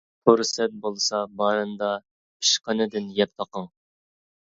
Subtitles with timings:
[0.27, 3.73] پۇرسەت بولسا بارىندا پىشقىنىدىن يەپ بېقىڭ.